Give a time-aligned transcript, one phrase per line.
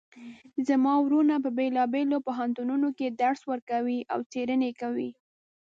[0.67, 5.09] زما وروڼه په بیلابیلو پوهنتونونو کې درس ورکوي او څیړنې کوی